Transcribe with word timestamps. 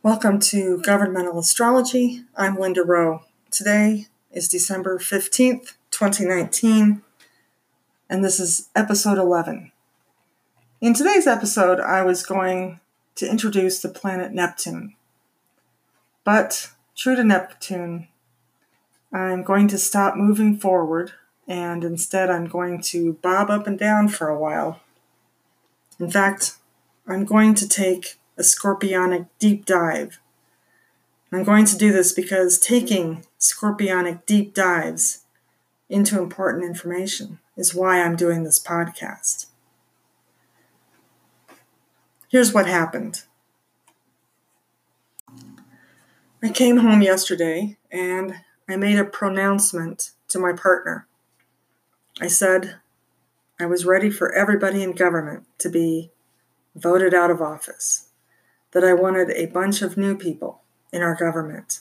Welcome 0.00 0.38
to 0.40 0.80
Governmental 0.82 1.40
Astrology. 1.40 2.22
I'm 2.36 2.56
Linda 2.56 2.84
Rowe. 2.84 3.24
Today 3.50 4.06
is 4.30 4.46
December 4.46 5.00
15th, 5.00 5.74
2019, 5.90 7.02
and 8.08 8.24
this 8.24 8.38
is 8.38 8.68
episode 8.76 9.18
11. 9.18 9.72
In 10.80 10.94
today's 10.94 11.26
episode, 11.26 11.80
I 11.80 12.02
was 12.02 12.24
going 12.24 12.78
to 13.16 13.28
introduce 13.28 13.80
the 13.80 13.88
planet 13.88 14.30
Neptune. 14.30 14.94
But, 16.22 16.70
true 16.96 17.16
to 17.16 17.24
Neptune, 17.24 18.06
I'm 19.12 19.42
going 19.42 19.66
to 19.66 19.78
stop 19.78 20.14
moving 20.14 20.56
forward 20.56 21.10
and 21.48 21.82
instead 21.82 22.30
I'm 22.30 22.46
going 22.46 22.82
to 22.82 23.14
bob 23.14 23.50
up 23.50 23.66
and 23.66 23.76
down 23.76 24.06
for 24.06 24.28
a 24.28 24.38
while. 24.38 24.78
In 25.98 26.08
fact, 26.08 26.54
I'm 27.08 27.24
going 27.24 27.56
to 27.56 27.68
take 27.68 28.16
a 28.38 28.42
scorpionic 28.42 29.26
deep 29.38 29.66
dive. 29.66 30.20
I'm 31.32 31.42
going 31.42 31.66
to 31.66 31.76
do 31.76 31.92
this 31.92 32.12
because 32.12 32.58
taking 32.58 33.26
scorpionic 33.38 34.24
deep 34.24 34.54
dives 34.54 35.24
into 35.90 36.18
important 36.18 36.64
information 36.64 37.40
is 37.56 37.74
why 37.74 38.00
I'm 38.00 38.16
doing 38.16 38.44
this 38.44 38.62
podcast. 38.62 39.46
Here's 42.28 42.54
what 42.54 42.66
happened. 42.66 43.22
I 46.42 46.50
came 46.50 46.78
home 46.78 47.02
yesterday 47.02 47.76
and 47.90 48.34
I 48.68 48.76
made 48.76 48.98
a 48.98 49.04
pronouncement 49.04 50.12
to 50.28 50.38
my 50.38 50.52
partner. 50.52 51.06
I 52.20 52.28
said 52.28 52.76
I 53.58 53.66
was 53.66 53.84
ready 53.84 54.08
for 54.08 54.32
everybody 54.32 54.82
in 54.82 54.92
government 54.92 55.46
to 55.58 55.68
be 55.68 56.12
voted 56.76 57.12
out 57.12 57.30
of 57.30 57.42
office 57.42 58.07
that 58.72 58.84
I 58.84 58.92
wanted 58.92 59.30
a 59.30 59.46
bunch 59.46 59.82
of 59.82 59.96
new 59.96 60.16
people 60.16 60.60
in 60.92 61.02
our 61.02 61.14
government. 61.14 61.80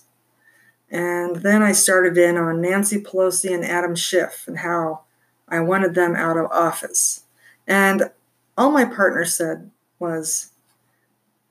And 0.89 1.37
then 1.37 1.61
I 1.61 1.73
started 1.73 2.17
in 2.17 2.37
on 2.37 2.61
Nancy 2.61 3.01
Pelosi 3.01 3.53
and 3.53 3.65
Adam 3.65 3.95
Schiff 3.95 4.45
and 4.47 4.59
how 4.59 5.01
I 5.47 5.59
wanted 5.59 5.95
them 5.95 6.15
out 6.15 6.37
of 6.37 6.51
office. 6.51 7.23
And 7.67 8.11
all 8.57 8.71
my 8.71 8.85
partner 8.85 9.25
said 9.25 9.69
was, 9.99 10.51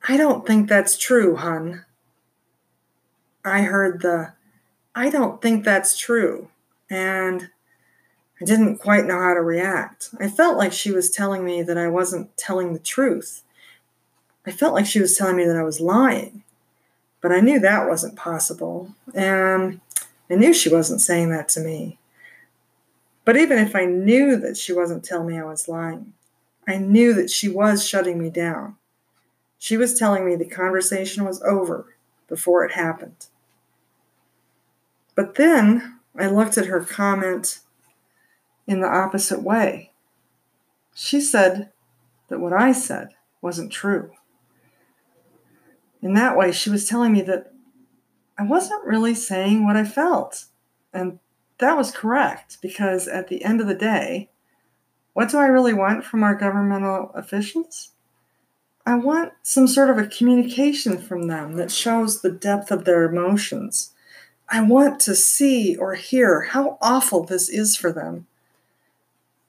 I 0.09 0.17
don't 0.17 0.47
think 0.47 0.69
that's 0.69 0.97
true, 0.97 1.37
hun. 1.37 1.85
I 3.45 3.63
heard 3.63 4.01
the, 4.01 4.33
I 4.95 5.11
don't 5.11 5.43
think 5.43 5.65
that's 5.65 5.97
true. 5.97 6.49
And 6.89 7.51
I 8.41 8.45
didn't 8.45 8.79
quite 8.79 9.07
know 9.07 9.21
how 9.21 9.35
to 9.35 9.41
react. 9.41 10.11
I 10.21 10.29
felt 10.29 10.57
like 10.57 10.73
she 10.73 10.93
was 10.93 11.11
telling 11.11 11.45
me 11.45 11.63
that 11.63 11.79
I 11.79 11.89
wasn't 11.89 12.37
telling 12.37 12.73
the 12.73 12.79
truth. 12.79 13.43
I 14.47 14.53
felt 14.53 14.75
like 14.75 14.87
she 14.87 15.01
was 15.01 15.17
telling 15.17 15.37
me 15.37 15.45
that 15.45 15.57
I 15.57 15.65
was 15.65 15.81
lying, 15.81 16.45
but 17.21 17.33
I 17.33 17.41
knew 17.41 17.59
that 17.59 17.89
wasn't 17.89 18.15
possible. 18.15 18.95
And 19.13 19.81
I 20.31 20.35
knew 20.37 20.55
she 20.55 20.69
wasn't 20.69 21.01
saying 21.01 21.31
that 21.31 21.49
to 21.51 21.61
me. 21.61 21.99
But 23.25 23.37
even 23.37 23.59
if 23.59 23.75
I 23.75 23.87
knew 23.87 24.37
that 24.37 24.57
she 24.57 24.73
wasn't 24.73 25.05
telling 25.05 25.27
me 25.27 25.39
I 25.39 25.45
was 25.45 25.67
lying, 25.67 26.13
I 26.69 26.79
knew 26.79 27.13
that 27.15 27.29
she 27.29 27.49
was 27.49 27.87
shutting 27.87 28.21
me 28.21 28.31
down. 28.31 28.77
She 29.59 29.77
was 29.77 29.99
telling 29.99 30.25
me 30.25 30.37
the 30.37 30.45
conversation 30.45 31.25
was 31.25 31.43
over 31.43 31.97
before 32.29 32.65
it 32.65 32.73
happened. 32.73 33.27
But 35.17 35.35
then 35.35 35.99
I 36.17 36.29
looked 36.29 36.57
at 36.57 36.67
her 36.67 36.85
comment 36.85 37.61
in 38.69 38.81
the 38.81 38.89
opposite 38.89 39.43
way. 39.43 39.91
She 40.95 41.21
said 41.21 41.71
that 42.29 42.39
what 42.39 42.53
I 42.53 42.71
said 42.71 43.09
wasn't 43.41 43.73
true 43.73 44.13
in 46.07 46.15
that 46.15 46.37
way, 46.37 46.53
she 46.53 46.71
was 46.71 46.89
telling 46.89 47.13
me 47.13 47.21
that 47.23 47.53
I 48.39 48.45
wasn't 48.45 48.85
really 48.85 49.13
saying 49.13 49.67
what 49.67 49.77
I 49.77 49.83
felt. 49.83 50.45
And 50.93 51.19
that 51.59 51.77
was 51.77 51.91
correct 51.91 52.59
because 52.63 53.09
at 53.09 53.27
the 53.27 53.45
end 53.45 53.61
of 53.61 53.67
the 53.67 53.75
day, 53.75 54.31
what 55.15 55.31
do 55.31 55.39
I 55.39 55.47
really 55.47 55.75
want 55.75 56.05
from 56.05 56.23
our 56.23 56.37
governmental 56.37 57.11
officials? 57.13 57.91
I 58.87 58.95
want 58.95 59.33
some 59.43 59.67
sort 59.67 59.91
of 59.91 59.99
a 59.99 60.07
communication 60.07 60.97
from 60.97 61.27
them 61.27 61.55
that 61.55 61.73
shows 61.73 62.23
the 62.23 62.31
depth 62.31 62.71
of 62.71 62.85
their 62.85 63.03
emotions. 63.03 63.91
I 64.49 64.61
want 64.61 65.01
to 65.01 65.17
see 65.17 65.75
or 65.75 65.97
hear 65.97 66.43
how 66.43 66.79
awful 66.81 67.25
this 67.25 67.49
is 67.49 67.75
for 67.75 67.91
them. 67.91 68.29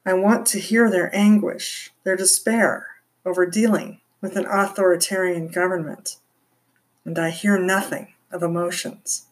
I 0.04 0.14
want 0.14 0.44
to 0.46 0.58
hear 0.58 0.90
their 0.90 1.14
anguish, 1.14 1.92
their 2.02 2.16
despair 2.16 2.88
over 3.24 3.46
dealing 3.46 4.00
with 4.20 4.36
an 4.36 4.46
authoritarian 4.46 5.46
government 5.46 6.16
and 7.08 7.18
I 7.18 7.30
hear 7.30 7.58
nothing 7.58 8.12
of 8.30 8.42
emotions. 8.42 9.28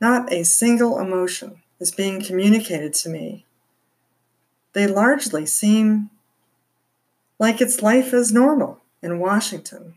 Not 0.00 0.32
a 0.32 0.44
single 0.44 0.98
emotion 0.98 1.62
is 1.78 1.92
being 1.92 2.20
communicated 2.20 2.92
to 2.94 3.08
me. 3.08 3.46
They 4.72 4.88
largely 4.88 5.46
seem 5.46 6.10
like 7.38 7.60
it's 7.60 7.82
life 7.82 8.12
as 8.12 8.32
normal 8.32 8.80
in 9.00 9.20
Washington. 9.20 9.94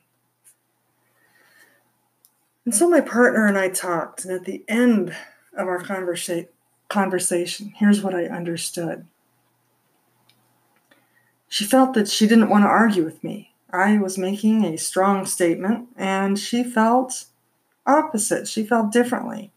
And 2.65 2.75
so 2.75 2.87
my 2.87 3.01
partner 3.01 3.47
and 3.47 3.57
I 3.57 3.69
talked, 3.69 4.23
and 4.23 4.31
at 4.31 4.45
the 4.45 4.63
end 4.67 5.09
of 5.57 5.67
our 5.67 5.81
conversa- 5.81 6.49
conversation, 6.87 7.73
here's 7.75 8.03
what 8.03 8.13
I 8.13 8.25
understood. 8.25 9.07
She 11.47 11.65
felt 11.65 11.95
that 11.95 12.09
she 12.09 12.27
didn't 12.27 12.49
want 12.49 12.63
to 12.63 12.69
argue 12.69 13.03
with 13.03 13.23
me 13.23 13.54
I 13.79 13.97
was 13.97 14.17
making 14.17 14.63
a 14.63 14.77
strong 14.77 15.25
statement, 15.25 15.89
and 15.97 16.37
she 16.37 16.63
felt 16.63 17.25
opposite. 17.85 18.47
She 18.47 18.65
felt 18.65 18.91
differently. 18.91 19.51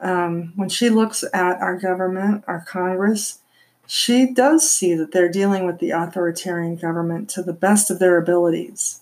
Um, 0.00 0.52
when 0.56 0.68
she 0.68 0.88
looks 0.88 1.24
at 1.34 1.60
our 1.60 1.76
government, 1.76 2.44
our 2.46 2.60
Congress, 2.60 3.40
she 3.86 4.32
does 4.32 4.70
see 4.70 4.94
that 4.94 5.12
they're 5.12 5.30
dealing 5.30 5.66
with 5.66 5.78
the 5.78 5.90
authoritarian 5.90 6.76
government 6.76 7.28
to 7.30 7.42
the 7.42 7.52
best 7.52 7.90
of 7.90 7.98
their 7.98 8.16
abilities. 8.16 9.00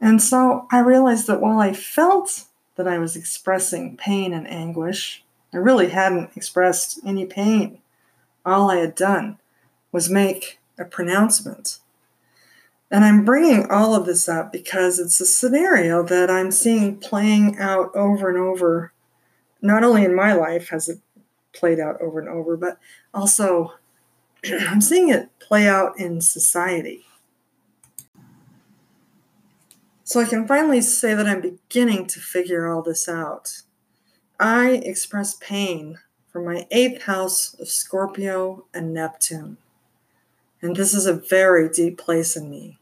And 0.00 0.22
so 0.22 0.66
I 0.70 0.80
realized 0.80 1.26
that 1.26 1.40
while 1.40 1.58
I 1.58 1.72
felt 1.72 2.44
that 2.76 2.88
I 2.88 2.98
was 2.98 3.16
expressing 3.16 3.96
pain 3.96 4.32
and 4.32 4.48
anguish, 4.48 5.24
I 5.52 5.58
really 5.58 5.90
hadn't 5.90 6.36
expressed 6.36 7.00
any 7.04 7.26
pain. 7.26 7.78
All 8.44 8.70
I 8.70 8.76
had 8.76 8.94
done 8.94 9.38
was 9.90 10.08
make 10.08 10.58
a 10.78 10.84
pronouncement 10.84 11.78
and 12.92 13.06
I'm 13.06 13.24
bringing 13.24 13.70
all 13.70 13.94
of 13.94 14.04
this 14.04 14.28
up 14.28 14.52
because 14.52 14.98
it's 14.98 15.18
a 15.18 15.24
scenario 15.24 16.02
that 16.02 16.30
I'm 16.30 16.52
seeing 16.52 16.98
playing 16.98 17.58
out 17.58 17.90
over 17.96 18.28
and 18.28 18.36
over, 18.36 18.92
not 19.62 19.82
only 19.82 20.04
in 20.04 20.14
my 20.14 20.34
life 20.34 20.68
has 20.68 20.90
it 20.90 20.98
played 21.54 21.80
out 21.80 21.98
over 22.02 22.20
and 22.20 22.28
over, 22.28 22.54
but 22.54 22.78
also 23.14 23.72
I'm 24.44 24.82
seeing 24.82 25.08
it 25.08 25.30
play 25.38 25.66
out 25.66 25.98
in 25.98 26.20
society. 26.20 27.06
So 30.04 30.20
I 30.20 30.26
can 30.26 30.46
finally 30.46 30.82
say 30.82 31.14
that 31.14 31.26
I'm 31.26 31.40
beginning 31.40 32.06
to 32.08 32.20
figure 32.20 32.70
all 32.70 32.82
this 32.82 33.08
out. 33.08 33.62
I 34.38 34.82
express 34.84 35.34
pain 35.36 35.98
from 36.30 36.44
my 36.44 36.66
eighth 36.70 37.04
house 37.04 37.54
of 37.54 37.68
Scorpio 37.68 38.66
and 38.74 38.92
Neptune. 38.92 39.56
And 40.60 40.76
this 40.76 40.92
is 40.92 41.06
a 41.06 41.14
very 41.14 41.70
deep 41.70 41.96
place 41.96 42.36
in 42.36 42.50
me. 42.50 42.78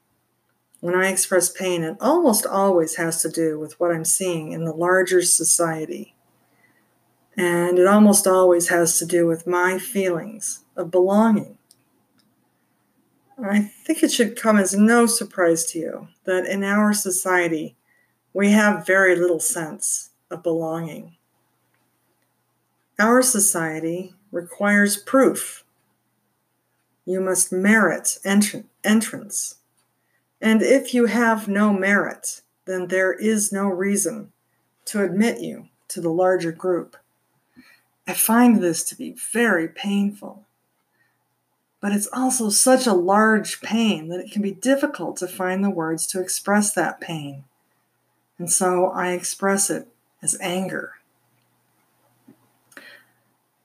When 0.81 0.95
I 0.95 1.09
express 1.09 1.51
pain, 1.51 1.83
it 1.83 1.97
almost 2.01 2.47
always 2.47 2.97
has 2.97 3.21
to 3.23 3.29
do 3.29 3.59
with 3.59 3.79
what 3.79 3.93
I'm 3.93 4.05
seeing 4.05 4.53
in 4.53 4.65
the 4.65 4.73
larger 4.73 5.23
society. 5.23 6.15
And 7.37 7.79
it 7.79 7.87
almost 7.87 8.27
always 8.27 8.69
has 8.69 8.99
to 8.99 9.07
do 9.07 9.27
with 9.27 9.47
my 9.47 9.79
feelings 9.79 10.65
of 10.77 10.91
belonging. 10.91 11.59
I 13.43 13.61
think 13.61 14.03
it 14.03 14.13
should 14.13 14.37
come 14.37 14.59
as 14.59 14.75
no 14.75 15.07
surprise 15.07 15.65
to 15.67 15.79
you 15.79 16.09
that 16.25 16.47
in 16.47 16.63
our 16.63 16.93
society, 16.93 17.77
we 18.33 18.51
have 18.51 18.87
very 18.87 19.17
little 19.17 19.41
sense 19.41 20.11
of 20.31 20.43
belonging. 20.43 21.17
Our 22.99 23.23
society 23.23 24.15
requires 24.31 24.97
proof. 24.99 25.65
You 27.07 27.21
must 27.21 27.51
merit 27.51 28.19
entrance. 28.25 29.57
And 30.41 30.63
if 30.63 30.95
you 30.95 31.07
have 31.07 31.49
no 31.49 31.73
merit, 31.73 32.41
then 32.65 32.89
there 32.89 33.13
is 33.13 33.53
no 33.53 33.69
reason 33.69 34.33
to 34.87 35.03
admit 35.03 35.41
you 35.41 35.69
to 35.89 36.01
the 36.01 36.11
larger 36.11 36.53
group. 36.53 36.97
I 38.07 38.15
find 38.15 38.63
this 38.63 38.83
to 38.85 38.97
be 38.97 39.13
very 39.33 39.69
painful. 39.69 40.45
But 41.81 41.93
it's 41.93 42.09
also 42.13 42.51
such 42.51 42.87
a 42.87 42.93
large 42.93 43.61
pain 43.61 44.09
that 44.09 44.21
it 44.21 44.31
can 44.31 44.43
be 44.43 44.53
difficult 44.53 45.17
to 45.19 45.29
find 45.29 45.65
the 45.65 45.71
words 45.71 46.07
to 46.09 46.21
express 46.21 46.73
that 46.73 47.01
pain. 47.01 47.45
And 48.39 48.51
so 48.51 48.87
I 48.87 49.13
express 49.13 49.71
it 49.71 49.89
as 50.23 50.37
anger. 50.41 50.95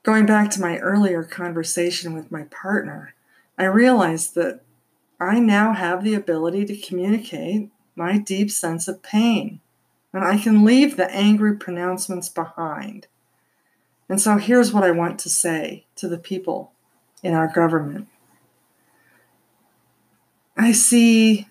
Going 0.04 0.26
back 0.26 0.52
to 0.52 0.62
my 0.62 0.78
earlier 0.78 1.24
conversation 1.24 2.14
with 2.14 2.32
my 2.32 2.44
partner, 2.44 3.16
I 3.58 3.66
realized 3.66 4.36
that 4.36 4.62
I 5.20 5.40
now 5.40 5.74
have 5.74 6.04
the 6.04 6.14
ability 6.14 6.66
to 6.66 6.78
communicate 6.78 7.70
my 7.96 8.18
deep 8.18 8.52
sense 8.52 8.88
of 8.88 9.02
pain 9.02 9.62
and 10.16 10.24
I 10.24 10.38
can 10.38 10.64
leave 10.64 10.96
the 10.96 11.12
angry 11.12 11.58
pronouncements 11.58 12.30
behind. 12.30 13.08
And 14.08 14.22
so 14.22 14.38
here's 14.38 14.72
what 14.72 14.86
I 14.86 14.92
want 14.92 15.20
to 15.20 15.30
say 15.30 15.86
to 15.98 16.08
the 16.08 16.18
people 16.18 16.72
in 17.22 17.34
our 17.34 17.52
government. 17.54 18.08
I 20.56 20.72
see 20.72 21.50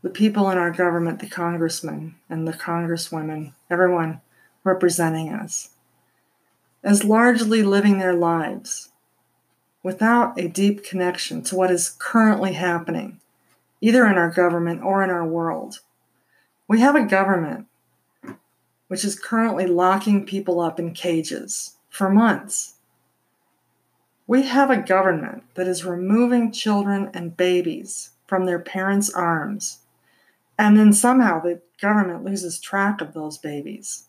the 0.00 0.08
people 0.08 0.48
in 0.48 0.56
our 0.56 0.70
government, 0.70 1.18
the 1.18 1.28
congressmen 1.28 2.14
and 2.30 2.48
the 2.48 2.54
congresswomen, 2.54 3.52
everyone 3.70 4.22
representing 4.64 5.28
us, 5.28 5.70
as 6.82 7.04
largely 7.04 7.62
living 7.62 7.98
their 7.98 8.14
lives 8.14 8.91
without 9.82 10.38
a 10.38 10.48
deep 10.48 10.84
connection 10.84 11.42
to 11.42 11.56
what 11.56 11.70
is 11.70 11.96
currently 11.98 12.52
happening, 12.52 13.20
either 13.80 14.06
in 14.06 14.16
our 14.16 14.30
government 14.30 14.82
or 14.82 15.02
in 15.02 15.10
our 15.10 15.26
world. 15.26 15.80
We 16.68 16.80
have 16.80 16.94
a 16.94 17.04
government 17.04 17.66
which 18.88 19.04
is 19.04 19.18
currently 19.18 19.66
locking 19.66 20.26
people 20.26 20.60
up 20.60 20.78
in 20.78 20.92
cages 20.92 21.76
for 21.88 22.10
months. 22.10 22.74
We 24.26 24.42
have 24.42 24.70
a 24.70 24.76
government 24.76 25.44
that 25.54 25.66
is 25.66 25.84
removing 25.84 26.52
children 26.52 27.10
and 27.12 27.36
babies 27.36 28.10
from 28.26 28.46
their 28.46 28.58
parents' 28.58 29.10
arms, 29.10 29.78
and 30.58 30.78
then 30.78 30.92
somehow 30.92 31.40
the 31.40 31.60
government 31.80 32.24
loses 32.24 32.60
track 32.60 33.00
of 33.00 33.14
those 33.14 33.36
babies. 33.36 34.04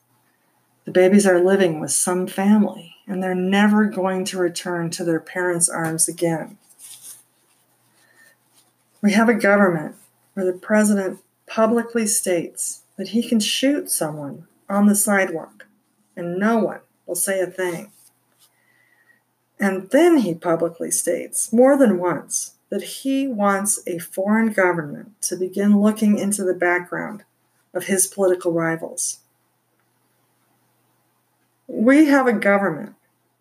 The 0.86 0.92
babies 0.92 1.26
are 1.26 1.40
living 1.40 1.80
with 1.80 1.92
some 1.92 2.28
family, 2.28 2.93
and 3.08 3.22
they're 3.22 3.36
never 3.36 3.86
going 3.86 4.26
to 4.26 4.38
return 4.38 4.90
to 4.92 5.04
their 5.04 5.20
parents' 5.20 5.70
arms 5.70 6.08
again. 6.08 6.58
We 9.02 9.14
have 9.14 9.30
a 9.30 9.34
government 9.34 9.96
where 10.34 10.46
the 10.46 10.54
president 10.54 11.20
publicly 11.46 12.08
states 12.08 12.84
that 12.98 13.10
he 13.10 13.28
can 13.28 13.40
shoot 13.40 13.92
someone 13.92 14.48
on 14.70 14.88
the 14.88 14.96
sidewalk 14.96 15.66
and 16.16 16.40
no 16.40 16.58
one 16.58 16.80
will 17.06 17.16
say 17.16 17.40
a 17.42 17.48
thing. 17.48 17.92
And 19.60 19.90
then 19.92 20.20
he 20.20 20.34
publicly 20.34 20.92
states 20.92 21.54
more 21.54 21.78
than 21.78 22.00
once 22.00 22.56
that 22.70 22.84
he 22.84 23.28
wants 23.28 23.82
a 23.86 24.00
foreign 24.00 24.52
government 24.52 25.22
to 25.22 25.36
begin 25.36 25.80
looking 25.80 26.18
into 26.18 26.44
the 26.44 26.54
background 26.54 27.24
of 27.74 27.86
his 27.86 28.08
political 28.08 28.52
rivals. 28.52 29.20
We 31.68 32.06
have 32.06 32.28
a 32.28 32.34
government 32.34 32.96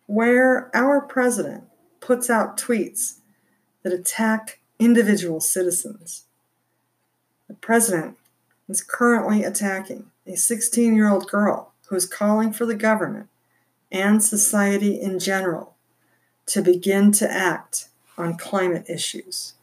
where 0.07 0.75
our 0.75 1.01
president 1.01 1.65
puts 1.99 2.29
out 2.29 2.57
tweets 2.57 3.19
that 3.83 3.93
attack 3.93 4.59
individual 4.79 5.39
citizens. 5.39 6.25
The 7.47 7.53
president 7.55 8.17
is 8.69 8.81
currently 8.81 9.43
attacking 9.43 10.11
a 10.25 10.35
16 10.35 10.95
year 10.95 11.09
old 11.09 11.27
girl 11.27 11.73
who 11.87 11.95
is 11.95 12.05
calling 12.05 12.53
for 12.53 12.65
the 12.65 12.75
government 12.75 13.27
and 13.91 14.23
society 14.23 14.99
in 14.99 15.19
general 15.19 15.75
to 16.47 16.61
begin 16.61 17.11
to 17.13 17.31
act 17.31 17.89
on 18.17 18.37
climate 18.37 18.85
issues. 18.89 19.53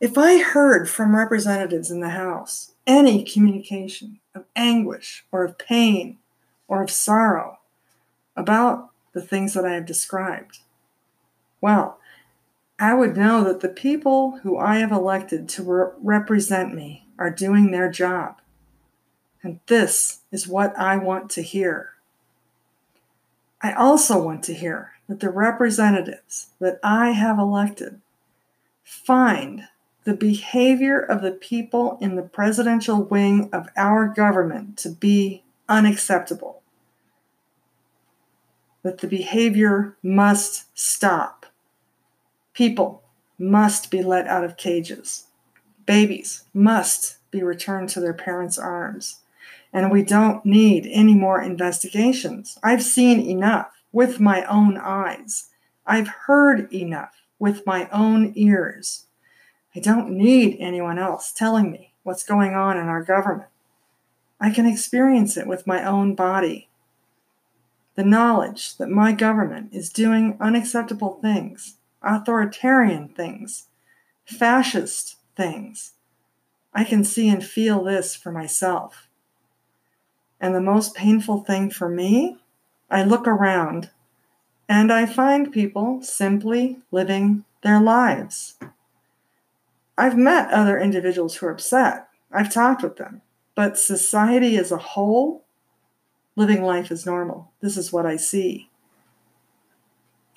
If 0.00 0.16
I 0.16 0.38
heard 0.38 0.88
from 0.88 1.16
representatives 1.16 1.90
in 1.90 2.00
the 2.00 2.10
House 2.10 2.72
any 2.86 3.24
communication 3.24 4.20
of 4.34 4.44
anguish 4.56 5.24
or 5.32 5.44
of 5.44 5.58
pain 5.58 6.18
or 6.68 6.82
of 6.82 6.90
sorrow 6.90 7.58
about 8.36 8.90
the 9.12 9.22
things 9.22 9.54
that 9.54 9.64
I 9.64 9.74
have 9.74 9.86
described, 9.86 10.60
well, 11.60 11.98
I 12.78 12.94
would 12.94 13.16
know 13.16 13.42
that 13.42 13.60
the 13.60 13.68
people 13.68 14.38
who 14.42 14.56
I 14.56 14.76
have 14.76 14.92
elected 14.92 15.48
to 15.50 15.62
re- 15.64 15.92
represent 16.00 16.74
me 16.74 17.06
are 17.18 17.30
doing 17.30 17.70
their 17.70 17.90
job. 17.90 18.40
And 19.42 19.58
this 19.66 20.20
is 20.30 20.46
what 20.46 20.78
I 20.78 20.96
want 20.96 21.30
to 21.30 21.42
hear. 21.42 21.94
I 23.60 23.72
also 23.72 24.22
want 24.22 24.44
to 24.44 24.54
hear 24.54 24.92
that 25.08 25.20
the 25.20 25.30
representatives 25.30 26.48
that 26.60 26.78
I 26.84 27.10
have 27.10 27.38
elected 27.38 28.00
find 28.84 29.64
the 30.04 30.14
behavior 30.14 31.00
of 31.00 31.22
the 31.22 31.32
people 31.32 31.98
in 32.00 32.14
the 32.14 32.22
presidential 32.22 33.02
wing 33.02 33.50
of 33.52 33.68
our 33.76 34.06
government 34.06 34.78
to 34.78 34.90
be 34.90 35.42
unacceptable 35.68 36.62
that 38.82 38.98
the 38.98 39.06
behavior 39.06 39.96
must 40.02 40.64
stop. 40.78 41.46
People 42.54 43.02
must 43.38 43.90
be 43.90 44.02
let 44.02 44.26
out 44.26 44.44
of 44.44 44.56
cages. 44.56 45.26
Babies 45.86 46.44
must 46.54 47.18
be 47.30 47.42
returned 47.42 47.88
to 47.90 48.00
their 48.00 48.14
parents' 48.14 48.58
arms. 48.58 49.20
And 49.72 49.90
we 49.90 50.02
don't 50.02 50.44
need 50.44 50.88
any 50.90 51.14
more 51.14 51.42
investigations. 51.42 52.58
I've 52.62 52.82
seen 52.82 53.20
enough 53.20 53.70
with 53.92 54.20
my 54.20 54.44
own 54.44 54.78
eyes. 54.78 55.50
I've 55.86 56.08
heard 56.08 56.72
enough 56.72 57.22
with 57.38 57.66
my 57.66 57.88
own 57.90 58.32
ears. 58.34 59.06
I 59.76 59.80
don't 59.80 60.10
need 60.10 60.56
anyone 60.58 60.98
else 60.98 61.32
telling 61.32 61.70
me 61.70 61.92
what's 62.02 62.24
going 62.24 62.54
on 62.54 62.76
in 62.76 62.86
our 62.86 63.02
government. 63.02 63.50
I 64.40 64.50
can 64.50 64.66
experience 64.66 65.36
it 65.36 65.46
with 65.46 65.66
my 65.66 65.84
own 65.84 66.14
body 66.14 66.68
the 67.98 68.04
knowledge 68.04 68.76
that 68.76 68.88
my 68.88 69.10
government 69.10 69.74
is 69.74 69.90
doing 69.90 70.36
unacceptable 70.38 71.18
things, 71.20 71.78
authoritarian 72.00 73.08
things, 73.08 73.66
fascist 74.24 75.16
things. 75.36 75.94
I 76.72 76.84
can 76.84 77.02
see 77.02 77.28
and 77.28 77.44
feel 77.44 77.82
this 77.82 78.14
for 78.14 78.30
myself. 78.30 79.08
And 80.40 80.54
the 80.54 80.60
most 80.60 80.94
painful 80.94 81.42
thing 81.42 81.70
for 81.70 81.88
me, 81.88 82.38
I 82.88 83.02
look 83.02 83.26
around 83.26 83.90
and 84.68 84.92
I 84.92 85.04
find 85.04 85.50
people 85.50 86.00
simply 86.00 86.76
living 86.92 87.44
their 87.62 87.80
lives. 87.80 88.58
I've 89.96 90.16
met 90.16 90.52
other 90.52 90.78
individuals 90.78 91.34
who 91.34 91.46
are 91.46 91.50
upset. 91.50 92.06
I've 92.30 92.54
talked 92.54 92.84
with 92.84 92.94
them. 92.94 93.22
But 93.58 93.76
society 93.76 94.56
as 94.56 94.70
a 94.70 94.78
whole 94.78 95.44
living 96.36 96.62
life 96.62 96.92
as 96.92 97.04
normal. 97.04 97.50
This 97.60 97.76
is 97.76 97.92
what 97.92 98.06
I 98.06 98.14
see. 98.14 98.70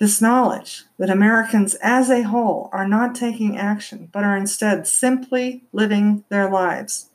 This 0.00 0.20
knowledge 0.20 0.86
that 0.98 1.08
Americans 1.08 1.76
as 1.76 2.10
a 2.10 2.22
whole 2.22 2.68
are 2.72 2.88
not 2.88 3.14
taking 3.14 3.56
action, 3.56 4.08
but 4.12 4.24
are 4.24 4.36
instead 4.36 4.88
simply 4.88 5.62
living 5.72 6.24
their 6.30 6.50
lives. 6.50 7.10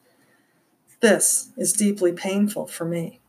This 1.02 1.50
is 1.58 1.74
deeply 1.74 2.14
painful 2.14 2.68
for 2.68 2.86
me. 2.86 3.20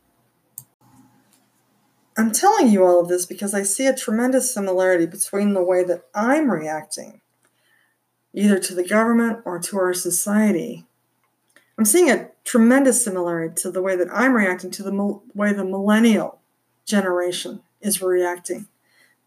I'm 2.15 2.31
telling 2.31 2.69
you 2.69 2.85
all 2.85 3.01
of 3.01 3.09
this 3.09 3.25
because 3.25 3.53
I 3.53 3.63
see 3.63 3.87
a 3.87 3.93
tremendous 3.93 4.53
similarity 4.53 5.05
between 5.05 5.53
the 5.53 5.65
way 5.65 5.83
that 5.83 6.05
I'm 6.15 6.49
reacting, 6.49 7.19
either 8.33 8.57
to 8.57 8.73
the 8.73 8.87
government 8.87 9.39
or 9.43 9.59
to 9.59 9.77
our 9.77 9.93
society, 9.93 10.85
I'm 11.79 11.85
seeing 11.85 12.09
a 12.09 12.27
tremendous 12.43 13.01
similarity 13.05 13.55
to 13.61 13.71
the 13.71 13.81
way 13.81 13.95
that 13.95 14.09
I'm 14.11 14.33
reacting 14.33 14.69
to 14.71 14.83
the 14.83 15.21
way 15.33 15.53
the 15.53 15.63
millennial 15.63 16.41
generation 16.85 17.61
is 17.79 18.01
reacting 18.01 18.67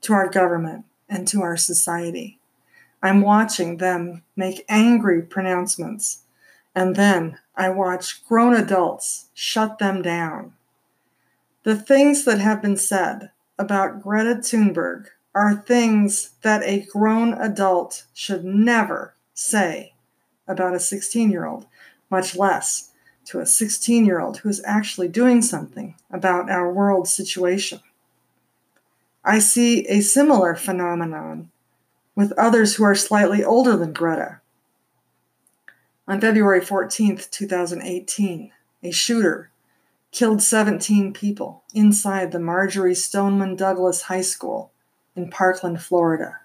to 0.03 0.13
our 0.13 0.29
government 0.29 0.85
and 1.09 1.27
to 1.29 1.41
our 1.41 1.57
society. 1.57 2.39
I'm 3.03 3.23
watching 3.23 3.79
them 3.79 4.23
make 4.37 4.67
angry 4.69 5.23
pronouncements, 5.23 6.25
and 6.75 6.95
then 6.95 7.39
I 7.57 7.71
watch 7.71 8.23
grown 8.27 8.55
adults 8.55 9.31
shut 9.33 9.79
them 9.79 10.03
down. 10.03 10.53
The 11.63 11.77
things 11.77 12.27
that 12.27 12.41
have 12.41 12.61
been 12.61 12.77
said 12.77 13.31
about 13.59 14.03
Greta 14.03 14.35
Thunberg 14.35 15.07
are 15.35 15.55
things 15.55 16.33
that 16.43 16.63
a 16.65 16.85
grown 16.93 17.33
adult 17.33 18.05
should 18.13 18.45
never 18.45 19.15
say 19.33 19.95
about 20.47 20.75
a 20.75 20.81
16 20.81 21.31
year 21.31 21.47
old 21.47 21.65
much 22.13 22.37
less 22.37 22.91
to 23.25 23.41
a 23.41 23.47
16 23.47 24.07
year 24.07 24.21
old 24.21 24.39
who 24.39 24.49
is 24.49 24.63
actually 24.65 25.09
doing 25.09 25.43
something 25.43 25.97
about 26.13 26.51
our 26.51 26.73
world 26.73 27.09
situation. 27.09 27.81
I 29.25 29.39
see 29.39 29.87
a 29.89 30.01
similar 30.01 30.55
phenomenon 30.55 31.51
with 32.15 32.33
others 32.33 32.77
who 32.77 32.85
are 32.85 32.95
slightly 32.95 33.43
older 33.43 33.77
than 33.77 33.93
Greta. 33.93 34.41
On 36.07 36.21
February 36.21 36.61
14, 36.61 37.21
2018, 37.31 38.53
a 38.83 38.91
shooter 38.91 39.51
killed 40.11 40.43
17 40.43 41.13
people 41.15 41.63
inside 41.73 42.33
the 42.33 42.41
Marjory 42.41 42.95
Stoneman 42.95 43.57
Douglas 43.57 44.03
High 44.03 44.21
School 44.21 44.73
in 45.17 45.31
Parkland, 45.31 45.81
Florida. 45.81 46.41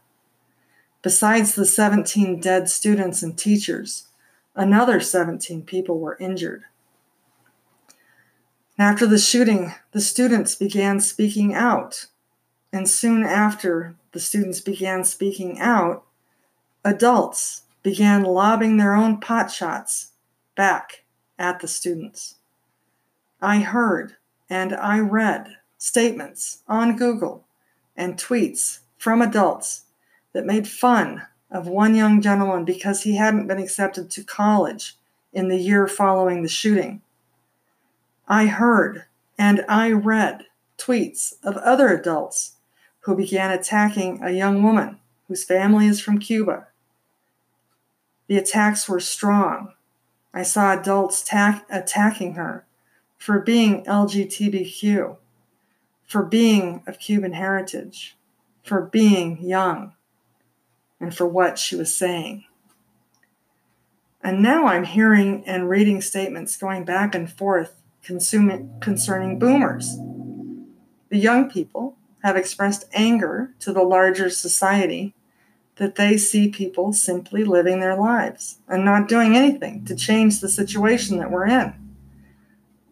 Besides 1.01 1.55
the 1.55 1.65
17 1.65 2.39
dead 2.39 2.69
students 2.69 3.21
and 3.23 3.37
teachers, 3.37 4.06
Another 4.57 4.99
17 4.99 5.61
people 5.65 5.99
were 5.99 6.17
injured. 6.19 6.63
After 8.79 9.05
the 9.05 9.19
shooting, 9.19 9.75
the 9.91 10.01
students 10.01 10.55
began 10.55 10.99
speaking 10.99 11.53
out. 11.53 12.07
And 12.73 12.89
soon 12.89 13.23
after 13.23 13.95
the 14.13 14.19
students 14.19 14.59
began 14.59 15.03
speaking 15.03 15.59
out, 15.59 16.05
adults 16.83 17.65
began 17.83 18.23
lobbing 18.23 18.77
their 18.77 18.95
own 18.95 19.19
pot 19.19 19.51
shots 19.51 20.13
back 20.55 21.03
at 21.37 21.59
the 21.59 21.67
students. 21.67 22.35
I 23.39 23.59
heard 23.59 24.15
and 24.49 24.73
I 24.73 24.97
read 24.97 25.57
statements 25.77 26.63
on 26.67 26.97
Google 26.97 27.45
and 27.95 28.17
tweets 28.17 28.79
from 28.97 29.21
adults 29.21 29.83
that 30.33 30.47
made 30.47 30.67
fun 30.67 31.27
of 31.49 31.67
one 31.67 31.95
young 31.95 32.21
gentleman 32.21 32.65
because 32.65 33.03
he 33.03 33.15
hadn't 33.15 33.47
been 33.47 33.59
accepted 33.59 34.09
to 34.11 34.23
college 34.23 34.97
in 35.31 35.47
the 35.47 35.57
year 35.57 35.87
following 35.87 36.43
the 36.43 36.49
shooting. 36.49 37.01
I 38.27 38.47
heard 38.47 39.05
and 39.37 39.63
I 39.69 39.91
read 39.91 40.45
tweets 40.77 41.33
of 41.43 41.57
other 41.57 41.89
adults 41.89 42.53
who 43.01 43.15
began 43.15 43.51
attacking 43.51 44.21
a 44.21 44.31
young 44.31 44.63
woman 44.63 44.99
whose 45.27 45.43
family 45.43 45.87
is 45.87 45.99
from 45.99 46.19
Cuba. 46.19 46.67
The 48.27 48.37
attacks 48.37 48.89
were 48.89 48.99
strong. 48.99 49.73
I 50.33 50.43
saw 50.43 50.73
adults 50.73 51.23
ta- 51.23 51.63
attacking 51.69 52.33
her 52.33 52.65
for 53.17 53.39
being 53.39 53.83
LGBTQ, 53.85 55.17
for 56.05 56.23
being 56.23 56.83
of 56.85 56.99
Cuban 56.99 57.33
heritage, 57.33 58.17
for 58.63 58.81
being 58.81 59.41
young, 59.41 59.93
and 60.99 61.15
for 61.15 61.27
what 61.27 61.59
she 61.59 61.75
was 61.75 61.93
saying. 61.93 62.45
And 64.21 64.41
now 64.41 64.65
I'm 64.67 64.83
hearing 64.83 65.43
and 65.45 65.69
reading 65.69 66.01
statements 66.01 66.57
going 66.57 66.83
back 66.85 67.15
and 67.15 67.31
forth 67.31 67.81
concerning 68.01 69.39
boomers. 69.39 69.97
The 71.09 71.17
young 71.17 71.49
people 71.49 71.95
have 72.23 72.35
expressed 72.35 72.85
anger 72.93 73.53
to 73.59 73.71
the 73.71 73.83
larger 73.83 74.29
society 74.29 75.13
that 75.75 75.95
they 75.95 76.17
see 76.17 76.49
people 76.49 76.91
simply 76.91 77.43
living 77.43 77.79
their 77.79 77.95
lives 77.95 78.57
and 78.67 78.83
not 78.83 79.07
doing 79.07 79.35
anything 79.35 79.85
to 79.85 79.95
change 79.95 80.39
the 80.39 80.49
situation 80.49 81.19
that 81.19 81.31
we're 81.31 81.47
in. 81.47 81.73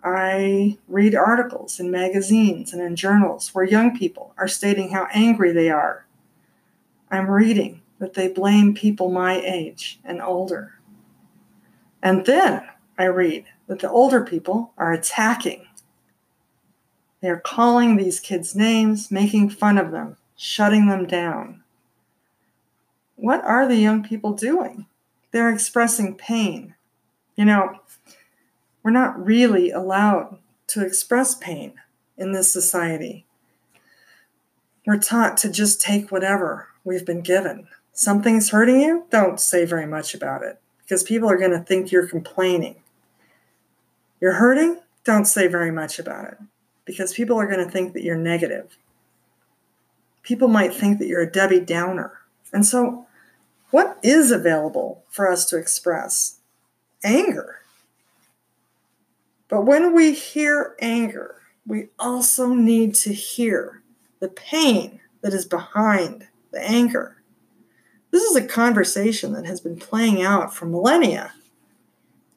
I 0.04 0.78
read 0.88 1.16
articles 1.16 1.80
in 1.80 1.90
magazines 1.90 2.72
and 2.72 2.82
in 2.82 2.96
journals 2.96 3.56
where 3.56 3.66
young 3.66 3.98
people 3.98 4.36
are 4.38 4.48
stating 4.48 4.92
how 4.92 5.08
angry 5.12 5.52
they 5.52 5.72
are. 5.72 6.06
I'm 7.10 7.30
reading 7.30 7.82
that 8.06 8.14
they 8.14 8.28
blame 8.28 8.76
people 8.76 9.10
my 9.10 9.42
age 9.42 10.00
and 10.06 10.22
older. 10.22 10.74
And 12.04 12.24
then 12.28 12.62
I 13.00 13.06
read 13.06 13.46
that 13.66 13.80
the 13.80 13.90
older 13.90 14.24
people 14.24 14.74
are 14.78 14.94
attacking. 14.94 15.66
They 17.20 17.30
are 17.30 17.40
calling 17.40 17.98
these 17.98 18.20
kids 18.20 18.56
names, 18.56 19.10
making 19.10 19.50
fun 19.50 19.80
of 19.80 19.90
them, 19.90 20.18
shutting 20.36 20.88
them 20.88 21.08
down. 21.08 21.64
What 23.16 23.44
are 23.44 23.68
the 23.68 23.78
young 23.78 24.04
people 24.04 24.34
doing? 24.34 24.86
They're 25.32 25.52
expressing 25.52 26.14
pain. 26.14 26.76
You 27.36 27.46
know, 27.46 27.80
we're 28.84 28.92
not 28.92 29.26
really 29.26 29.72
allowed 29.72 30.38
to 30.68 30.86
express 30.86 31.34
pain 31.34 31.74
in 32.18 32.34
this 32.34 32.54
society. 32.54 33.26
We're 34.86 35.00
taught 35.00 35.38
to 35.38 35.50
just 35.50 35.82
take 35.82 36.12
whatever 36.12 36.68
we've 36.84 37.06
been 37.06 37.22
given. 37.22 37.68
Something's 37.98 38.50
hurting 38.50 38.82
you, 38.82 39.06
don't 39.10 39.40
say 39.40 39.64
very 39.64 39.88
much 39.88 40.14
about 40.14 40.44
it 40.44 40.60
because 40.84 41.02
people 41.02 41.30
are 41.30 41.38
going 41.38 41.52
to 41.52 41.60
think 41.60 41.92
you're 41.92 42.08
complaining. 42.08 42.76
You're 44.20 44.34
hurting, 44.34 44.82
don't 45.06 45.24
say 45.24 45.48
very 45.48 45.72
much 45.72 45.98
about 45.98 46.26
it 46.26 46.38
because 46.84 47.14
people 47.14 47.40
are 47.40 47.48
going 47.48 47.66
to 47.66 47.72
think 47.72 47.94
that 47.94 48.04
you're 48.04 48.18
negative. 48.18 48.78
People 50.24 50.50
might 50.50 50.74
think 50.74 51.00
that 51.00 51.08
you're 51.08 51.22
a 51.22 51.32
Debbie 51.32 51.62
Downer. 51.62 52.20
And 52.52 52.66
so, 52.66 53.08
what 53.72 53.98
is 54.04 54.30
available 54.30 55.06
for 55.08 55.32
us 55.32 55.46
to 55.46 55.58
express? 55.58 56.40
Anger. 57.02 57.62
But 59.48 59.66
when 59.66 59.96
we 59.96 60.14
hear 60.14 60.76
anger, 60.82 61.36
we 61.66 61.88
also 61.98 62.54
need 62.54 62.94
to 62.96 63.14
hear 63.14 63.82
the 64.20 64.28
pain 64.28 65.00
that 65.22 65.34
is 65.34 65.46
behind 65.46 66.28
the 66.52 66.62
anger. 66.62 67.15
This 68.16 68.24
is 68.24 68.38
a 68.38 68.48
conversation 68.48 69.34
that 69.34 69.46
has 69.46 69.60
been 69.60 69.76
playing 69.76 70.22
out 70.22 70.56
for 70.56 70.66
millennia. 70.66 71.34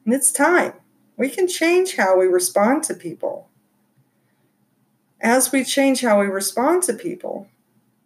And 0.03 0.13
it's 0.13 0.29
time. 0.29 0.73
We 1.15 1.29
can 1.29 1.47
change 1.47 1.95
how 1.95 2.19
we 2.19 2.25
respond 2.25 2.83
to 2.83 2.93
people. 2.93 3.47
As 5.21 5.53
we 5.53 5.63
change 5.63 6.01
how 6.01 6.19
we 6.19 6.25
respond 6.25 6.83
to 6.83 6.93
people, 6.93 7.47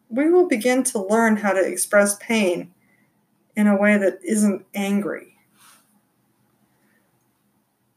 we 0.08 0.30
will 0.30 0.48
begin 0.48 0.84
to 0.84 1.01
learn 1.01 1.38
how 1.38 1.53
to 1.53 1.65
express 1.65 2.15
pain 2.18 2.72
in 3.56 3.65
a 3.65 3.75
way 3.75 3.98
that 3.98 4.20
isn't 4.24 4.68
angry 4.75 5.34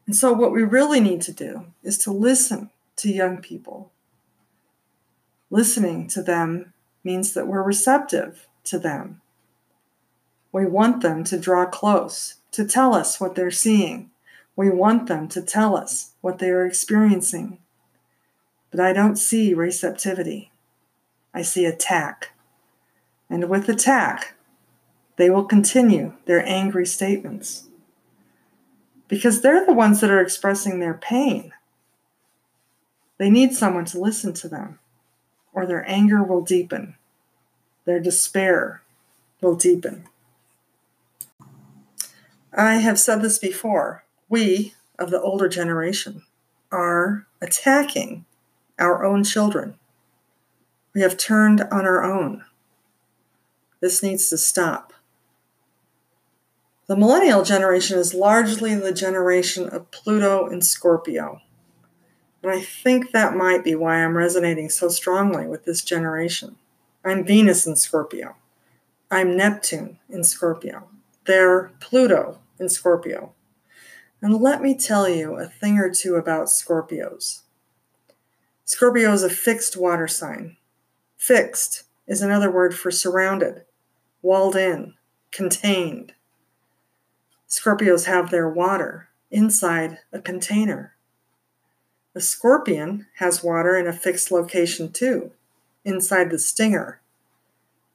and 0.07 0.15
so, 0.15 0.33
what 0.33 0.53
we 0.53 0.63
really 0.63 1.01
need 1.01 1.21
to 1.23 1.33
do 1.33 1.67
is 1.83 1.99
to 1.99 2.13
listen 2.13 2.71
to 2.97 3.11
young 3.11 3.39
people. 3.39 3.91
Listening 5.51 6.07
to 6.09 6.23
them 6.23 6.73
means 7.03 7.35
that 7.35 7.49
we're 7.49 7.63
receptive 7.63 8.47
to 8.65 8.79
them. 8.79 9.21
We 10.57 10.65
want 10.65 11.03
them 11.03 11.23
to 11.25 11.39
draw 11.39 11.67
close, 11.67 12.37
to 12.53 12.65
tell 12.65 12.95
us 12.95 13.21
what 13.21 13.35
they're 13.35 13.51
seeing. 13.51 14.11
We 14.57 14.71
want 14.71 15.07
them 15.07 15.29
to 15.29 15.43
tell 15.43 15.77
us 15.77 16.13
what 16.23 16.39
they 16.39 16.49
are 16.49 16.65
experiencing. 16.65 17.59
But 18.71 18.81
I 18.81 18.95
don't 18.95 19.17
see 19.17 19.53
receptivity. 19.53 20.51
I 21.35 21.43
see 21.43 21.67
attack. 21.67 22.31
And 23.29 23.51
with 23.51 23.69
attack, 23.69 24.35
they 25.17 25.29
will 25.29 25.45
continue 25.45 26.15
their 26.25 26.43
angry 26.47 26.87
statements 26.87 27.69
because 29.09 29.43
they're 29.43 29.67
the 29.67 29.75
ones 29.75 30.01
that 30.01 30.11
are 30.11 30.23
expressing 30.23 30.81
their 30.81 30.95
pain. 30.95 31.53
They 33.19 33.29
need 33.29 33.53
someone 33.53 33.85
to 33.85 34.01
listen 34.01 34.33
to 34.33 34.49
them, 34.49 34.79
or 35.53 35.67
their 35.67 35.87
anger 35.87 36.23
will 36.23 36.41
deepen, 36.41 36.95
their 37.85 38.01
despair 38.01 38.81
will 39.43 39.55
deepen. 39.55 40.09
I 42.57 42.77
have 42.77 42.99
said 42.99 43.21
this 43.21 43.39
before. 43.39 44.05
We, 44.31 44.73
of 44.99 45.11
the 45.11 45.21
older 45.21 45.47
generation, 45.47 46.23
are 46.73 47.27
attacking 47.43 48.25
our 48.79 49.05
own 49.05 49.25
children. 49.25 49.75
We 50.95 51.03
have 51.03 51.19
turned 51.19 51.61
on 51.61 51.85
our 51.85 52.03
own. 52.03 52.47
This 53.81 54.03
needs 54.03 54.31
to 54.31 54.39
stop. 54.39 54.95
The 56.87 56.97
millennial 56.97 57.43
generation 57.43 57.99
is 57.99 58.15
largely 58.15 58.75
the 58.75 58.93
generation 58.93 59.69
of 59.69 59.91
Pluto 59.91 60.47
and 60.47 60.65
Scorpio. 60.65 61.43
And 62.43 62.51
I 62.51 62.63
think 62.63 63.13
that 63.13 63.37
might 63.37 63.65
be 63.65 63.75
why 63.75 63.97
I'm 64.03 64.17
resonating 64.17 64.71
so 64.71 64.89
strongly 64.89 65.47
with 65.47 65.67
this 65.67 65.83
generation. 65.83 66.57
I'm 67.05 67.23
Venus 67.23 67.67
in 67.67 67.77
Scorpio. 67.77 68.37
I'm 69.11 69.37
Neptune 69.37 69.99
in 70.09 70.25
Scorpio. 70.25 70.89
They're 71.27 71.73
Pluto 71.81 72.39
in 72.59 72.69
Scorpio. 72.69 73.33
And 74.23 74.41
let 74.41 74.63
me 74.63 74.75
tell 74.75 75.09
you 75.09 75.37
a 75.37 75.47
thing 75.47 75.79
or 75.79 75.91
two 75.91 76.15
about 76.15 76.47
Scorpios. 76.47 77.43
Scorpio 78.65 79.13
is 79.13 79.23
a 79.23 79.31
fixed 79.31 79.77
water 79.77 80.09
sign. 80.09 80.57
Fixed 81.17 81.85
is 82.07 82.23
another 82.23 82.51
word 82.51 82.75
for 82.75 82.91
surrounded, 82.91 83.65
walled 84.23 84.57
in, 84.57 84.95
contained. 85.31 86.15
Scorpios 87.49 88.07
have 88.07 88.31
their 88.31 88.49
water 88.49 89.09
inside 89.31 89.99
a 90.13 90.21
container. 90.21 90.95
A 92.15 92.21
scorpion 92.21 93.07
has 93.17 93.45
water 93.45 93.77
in 93.77 93.87
a 93.87 93.93
fixed 93.93 94.31
location 94.31 94.91
too, 94.91 95.33
inside 95.85 96.31
the 96.31 96.39
stinger. 96.39 97.01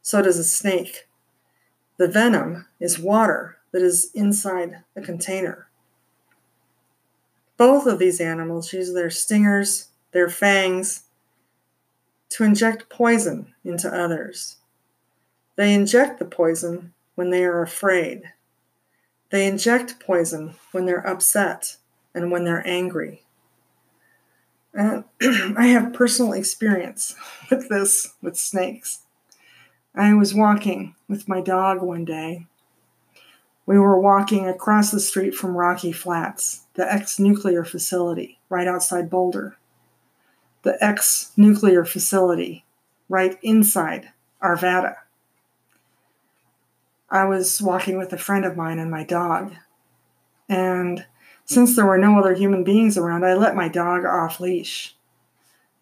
So 0.01 0.21
does 0.21 0.37
a 0.37 0.43
snake. 0.43 1.07
The 1.97 2.07
venom 2.07 2.67
is 2.79 2.99
water 2.99 3.57
that 3.71 3.81
is 3.81 4.11
inside 4.13 4.83
a 4.95 5.01
container. 5.01 5.67
Both 7.57 7.85
of 7.85 7.99
these 7.99 8.19
animals 8.19 8.73
use 8.73 8.93
their 8.93 9.09
stingers, 9.09 9.89
their 10.11 10.29
fangs, 10.29 11.03
to 12.29 12.43
inject 12.43 12.89
poison 12.89 13.53
into 13.63 13.93
others. 13.93 14.57
They 15.57 15.73
inject 15.73 16.17
the 16.17 16.25
poison 16.25 16.93
when 17.15 17.29
they 17.29 17.43
are 17.43 17.61
afraid. 17.61 18.31
They 19.29 19.45
inject 19.45 19.99
poison 19.99 20.55
when 20.71 20.85
they're 20.85 21.05
upset 21.05 21.77
and 22.13 22.31
when 22.31 22.45
they're 22.45 22.65
angry. 22.67 23.23
I 24.77 25.67
have 25.67 25.93
personal 25.93 26.33
experience 26.33 27.15
with 27.49 27.67
this 27.69 28.13
with 28.21 28.37
snakes. 28.37 29.01
I 29.93 30.13
was 30.13 30.33
walking 30.33 30.95
with 31.09 31.27
my 31.27 31.41
dog 31.41 31.81
one 31.81 32.05
day. 32.05 32.47
We 33.71 33.79
were 33.79 34.01
walking 34.01 34.49
across 34.49 34.91
the 34.91 34.99
street 34.99 35.33
from 35.33 35.55
Rocky 35.55 35.93
Flats, 35.93 36.63
the 36.73 36.93
ex 36.93 37.19
nuclear 37.19 37.63
facility 37.63 38.37
right 38.49 38.67
outside 38.67 39.09
Boulder. 39.09 39.55
The 40.63 40.75
ex 40.83 41.31
nuclear 41.37 41.85
facility 41.85 42.65
right 43.07 43.39
inside 43.41 44.09
Arvada. 44.43 44.95
I 47.09 47.23
was 47.23 47.61
walking 47.61 47.97
with 47.97 48.11
a 48.11 48.17
friend 48.17 48.43
of 48.43 48.57
mine 48.57 48.77
and 48.77 48.91
my 48.91 49.05
dog, 49.05 49.53
and 50.49 51.05
Since 51.45 51.75
there 51.75 51.85
were 51.85 51.97
no 51.97 52.19
other 52.19 52.33
human 52.33 52.63
beings 52.63 52.97
around, 52.97 53.25
I 53.25 53.33
let 53.35 53.55
my 53.55 53.67
dog 53.67 54.05
off 54.05 54.39
leash. 54.39 54.95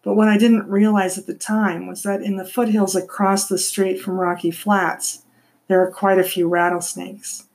But 0.02 0.14
what 0.14 0.28
I 0.28 0.38
didn't 0.38 0.68
realize 0.68 1.18
at 1.18 1.26
the 1.26 1.34
time 1.34 1.86
was 1.86 2.02
that 2.02 2.22
in 2.22 2.36
the 2.36 2.44
foothills 2.44 2.96
across 2.96 3.48
the 3.48 3.58
street 3.58 4.00
from 4.00 4.18
Rocky 4.18 4.50
Flats, 4.50 5.24
there 5.68 5.80
are 5.80 5.90
quite 5.90 6.18
a 6.18 6.24
few 6.24 6.48
rattlesnakes. 6.48 7.48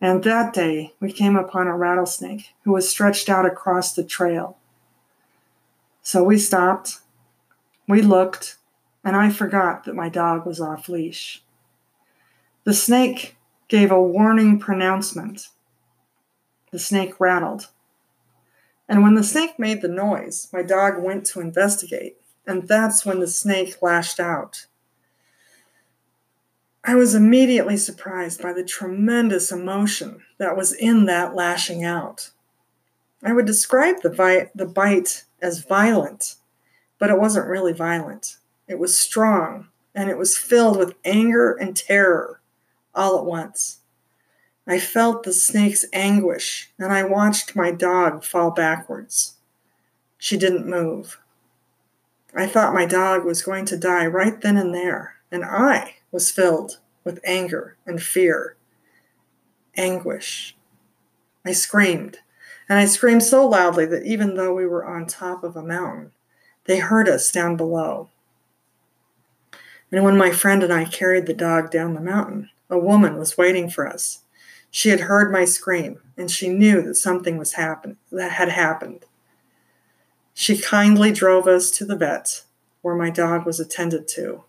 And 0.00 0.22
that 0.24 0.52
day, 0.52 0.92
we 1.00 1.12
came 1.12 1.36
upon 1.36 1.66
a 1.66 1.76
rattlesnake 1.76 2.54
who 2.64 2.72
was 2.72 2.88
stretched 2.88 3.28
out 3.28 3.46
across 3.46 3.94
the 3.94 4.04
trail. 4.04 4.58
So 6.02 6.22
we 6.22 6.38
stopped, 6.38 7.00
we 7.88 8.02
looked, 8.02 8.56
and 9.02 9.16
I 9.16 9.30
forgot 9.30 9.84
that 9.84 9.94
my 9.94 10.08
dog 10.08 10.46
was 10.46 10.60
off 10.60 10.88
leash. 10.88 11.42
The 12.64 12.74
snake 12.74 13.36
gave 13.68 13.90
a 13.90 14.02
warning 14.02 14.58
pronouncement. 14.58 15.48
The 16.70 16.78
snake 16.78 17.18
rattled. 17.20 17.68
And 18.88 19.02
when 19.02 19.14
the 19.14 19.24
snake 19.24 19.58
made 19.58 19.80
the 19.80 19.88
noise, 19.88 20.48
my 20.52 20.62
dog 20.62 21.02
went 21.02 21.24
to 21.26 21.40
investigate, 21.40 22.16
and 22.46 22.68
that's 22.68 23.06
when 23.06 23.20
the 23.20 23.26
snake 23.26 23.80
lashed 23.80 24.20
out. 24.20 24.66
I 26.86 26.94
was 26.96 27.14
immediately 27.14 27.78
surprised 27.78 28.42
by 28.42 28.52
the 28.52 28.62
tremendous 28.62 29.50
emotion 29.50 30.20
that 30.36 30.54
was 30.54 30.74
in 30.74 31.06
that 31.06 31.34
lashing 31.34 31.82
out. 31.82 32.30
I 33.22 33.32
would 33.32 33.46
describe 33.46 34.02
the, 34.02 34.10
vi- 34.10 34.50
the 34.54 34.66
bite 34.66 35.24
as 35.40 35.64
violent, 35.64 36.34
but 36.98 37.08
it 37.08 37.18
wasn't 37.18 37.46
really 37.46 37.72
violent. 37.72 38.36
It 38.68 38.78
was 38.78 38.98
strong, 38.98 39.68
and 39.94 40.10
it 40.10 40.18
was 40.18 40.36
filled 40.36 40.76
with 40.76 40.94
anger 41.06 41.54
and 41.54 41.74
terror 41.74 42.42
all 42.94 43.18
at 43.18 43.24
once. 43.24 43.78
I 44.66 44.78
felt 44.78 45.22
the 45.22 45.32
snake's 45.32 45.86
anguish, 45.94 46.70
and 46.78 46.92
I 46.92 47.02
watched 47.04 47.56
my 47.56 47.70
dog 47.70 48.24
fall 48.24 48.50
backwards. 48.50 49.36
She 50.18 50.36
didn't 50.36 50.68
move. 50.68 51.18
I 52.36 52.46
thought 52.46 52.74
my 52.74 52.84
dog 52.84 53.24
was 53.24 53.42
going 53.42 53.64
to 53.66 53.78
die 53.78 54.06
right 54.06 54.38
then 54.38 54.58
and 54.58 54.74
there, 54.74 55.14
and 55.30 55.46
I 55.46 55.93
was 56.14 56.30
filled 56.30 56.78
with 57.02 57.18
anger 57.24 57.76
and 57.84 58.00
fear, 58.00 58.54
anguish. 59.76 60.56
I 61.44 61.50
screamed, 61.50 62.18
and 62.68 62.78
I 62.78 62.84
screamed 62.84 63.24
so 63.24 63.44
loudly 63.48 63.84
that 63.86 64.04
even 64.04 64.36
though 64.36 64.54
we 64.54 64.64
were 64.64 64.86
on 64.86 65.06
top 65.06 65.42
of 65.42 65.56
a 65.56 65.62
mountain, 65.62 66.12
they 66.66 66.78
heard 66.78 67.08
us 67.08 67.32
down 67.32 67.56
below. 67.56 68.10
And 69.90 70.04
when 70.04 70.16
my 70.16 70.30
friend 70.30 70.62
and 70.62 70.72
I 70.72 70.84
carried 70.84 71.26
the 71.26 71.34
dog 71.34 71.72
down 71.72 71.94
the 71.94 72.00
mountain, 72.00 72.48
a 72.70 72.78
woman 72.78 73.16
was 73.18 73.36
waiting 73.36 73.68
for 73.68 73.88
us. 73.88 74.20
She 74.70 74.90
had 74.90 75.00
heard 75.00 75.32
my 75.32 75.44
scream, 75.44 75.98
and 76.16 76.30
she 76.30 76.48
knew 76.48 76.80
that 76.82 76.94
something 76.94 77.38
was 77.38 77.54
happen- 77.54 77.96
that 78.12 78.30
had 78.30 78.50
happened. 78.50 79.04
She 80.32 80.58
kindly 80.58 81.10
drove 81.10 81.48
us 81.48 81.72
to 81.72 81.84
the 81.84 81.96
vet, 81.96 82.42
where 82.82 82.94
my 82.94 83.10
dog 83.10 83.44
was 83.44 83.58
attended 83.58 84.06
to. 84.08 84.44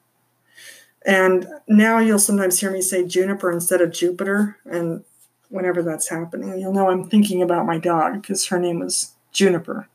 And 1.05 1.47
now 1.67 1.99
you'll 1.99 2.19
sometimes 2.19 2.59
hear 2.59 2.71
me 2.71 2.81
say 2.81 3.05
Juniper 3.05 3.51
instead 3.51 3.81
of 3.81 3.91
Jupiter. 3.91 4.57
And 4.65 5.03
whenever 5.49 5.83
that's 5.83 6.09
happening, 6.09 6.59
you'll 6.59 6.73
know 6.73 6.89
I'm 6.89 7.07
thinking 7.07 7.41
about 7.41 7.67
my 7.67 7.77
dog 7.77 8.21
because 8.21 8.47
her 8.47 8.59
name 8.59 8.79
was 8.79 9.13
Juniper. 9.31 9.87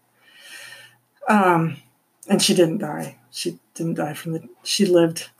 Um, 1.29 1.79
and 2.29 2.41
she 2.41 2.55
didn't 2.55 2.79
die. 2.79 3.17
She 3.31 3.59
didn't 3.75 3.95
die 3.95 4.15
from 4.15 4.33
the, 4.33 4.49
she 4.63 4.87
lived 4.87 5.31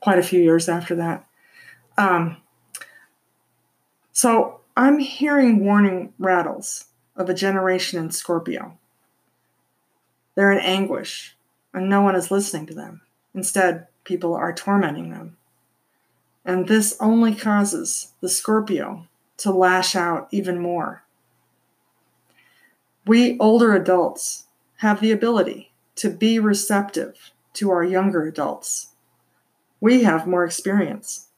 quite 0.00 0.18
a 0.18 0.22
few 0.22 0.40
years 0.40 0.68
after 0.68 0.94
that. 0.96 1.26
Um, 1.98 2.38
so 4.12 4.60
I'm 4.76 4.98
hearing 4.98 5.64
warning 5.64 6.12
rattles 6.18 6.86
of 7.16 7.28
a 7.28 7.34
generation 7.34 7.98
in 7.98 8.10
Scorpio. 8.10 8.78
They're 10.34 10.52
in 10.52 10.60
anguish, 10.60 11.36
and 11.74 11.88
no 11.88 12.00
one 12.00 12.14
is 12.14 12.30
listening 12.30 12.66
to 12.66 12.74
them. 12.74 13.00
Instead, 13.34 13.88
people 14.08 14.32
are 14.32 14.54
tormenting 14.54 15.10
them. 15.10 15.36
And 16.42 16.66
this 16.66 16.96
only 16.98 17.34
causes 17.34 18.12
the 18.22 18.28
Scorpio 18.30 19.06
to 19.36 19.52
lash 19.52 19.94
out 19.94 20.28
even 20.30 20.58
more. 20.58 21.04
We 23.06 23.38
older 23.38 23.74
adults 23.74 24.46
have 24.78 25.00
the 25.00 25.12
ability 25.12 25.72
to 25.96 26.08
be 26.08 26.38
receptive 26.38 27.32
to 27.52 27.70
our 27.70 27.84
younger 27.84 28.24
adults. 28.24 28.92
We 29.78 30.04
have 30.04 30.26
more 30.26 30.44
experience. 30.44 31.28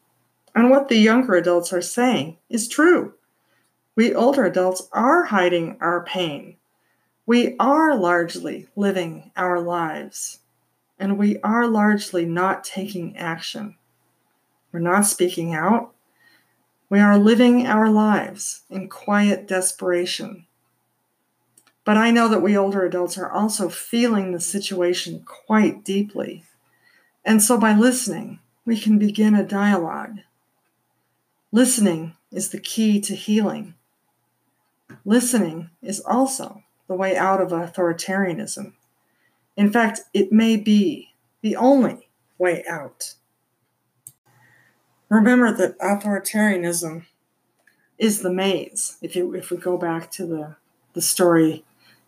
And 0.54 0.70
what 0.70 0.88
the 0.88 0.98
younger 0.98 1.34
adults 1.34 1.72
are 1.72 1.82
saying 1.82 2.38
is 2.48 2.68
true. 2.68 3.14
We 3.96 4.14
older 4.14 4.44
adults 4.44 4.88
are 4.92 5.24
hiding 5.24 5.76
our 5.80 6.04
pain. 6.04 6.56
We 7.26 7.56
are 7.58 7.96
largely 7.96 8.68
living 8.76 9.32
our 9.36 9.60
lives 9.60 10.38
and 11.00 11.16
we 11.16 11.38
are 11.40 11.66
largely 11.66 12.26
not 12.26 12.62
taking 12.62 13.16
action. 13.16 13.74
We're 14.70 14.80
not 14.80 15.06
speaking 15.06 15.54
out. 15.54 15.94
We 16.90 17.00
are 17.00 17.18
living 17.18 17.66
our 17.66 17.88
lives 17.88 18.62
in 18.68 18.88
quiet 18.88 19.48
desperation. 19.48 20.46
But 21.84 21.96
I 21.96 22.10
know 22.10 22.28
that 22.28 22.42
we 22.42 22.56
older 22.56 22.84
adults 22.84 23.16
are 23.16 23.30
also 23.30 23.70
feeling 23.70 24.30
the 24.30 24.40
situation 24.40 25.24
quite 25.24 25.82
deeply. 25.82 26.44
And 27.24 27.42
so 27.42 27.58
by 27.58 27.74
listening, 27.74 28.40
we 28.66 28.78
can 28.78 28.98
begin 28.98 29.34
a 29.34 29.44
dialogue. 29.44 30.18
Listening 31.50 32.14
is 32.30 32.50
the 32.50 32.60
key 32.60 33.00
to 33.00 33.14
healing. 33.14 33.74
Listening 35.04 35.70
is 35.82 36.00
also 36.00 36.62
the 36.88 36.94
way 36.94 37.16
out 37.16 37.40
of 37.40 37.50
authoritarianism. 37.50 38.74
In 39.60 39.70
fact, 39.70 40.00
it 40.14 40.32
may 40.32 40.56
be 40.56 41.12
the 41.42 41.54
only 41.54 42.08
way 42.38 42.64
out. 42.66 43.12
Remember 45.10 45.52
that 45.52 45.78
authoritarianism 45.80 47.04
is 47.98 48.22
the 48.22 48.32
maze. 48.32 48.96
If, 49.02 49.14
you, 49.14 49.34
if 49.34 49.50
we 49.50 49.58
go 49.58 49.76
back 49.76 50.10
to 50.12 50.24
the, 50.24 50.56
the 50.94 51.02
story, 51.02 51.62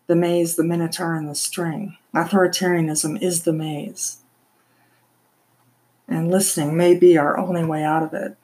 the 0.07 0.15
maze, 0.15 0.55
the 0.55 0.63
minotaur, 0.63 1.13
and 1.13 1.29
the 1.29 1.35
string, 1.35 1.95
authoritarianism 2.15 3.21
is 3.21 3.43
the 3.43 3.53
maze. 3.53 4.17
And 6.07 6.31
listening 6.31 6.75
may 6.75 6.95
be 6.95 7.19
our 7.19 7.37
only 7.37 7.63
way 7.63 7.83
out 7.83 8.01
of 8.01 8.15
it. 8.15 8.35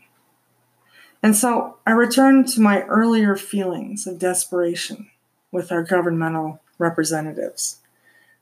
And 1.24 1.36
so 1.36 1.78
I 1.84 1.93
return 1.93 2.45
to 2.45 2.62
my 2.62 2.84
earlier 2.84 3.36
feelings 3.36 4.06
of 4.06 4.19
desperation 4.19 5.10
with 5.52 5.72
our 5.72 5.82
governmental 5.82 6.62
representatives. 6.78 7.80